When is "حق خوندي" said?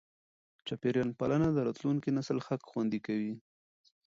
2.47-2.99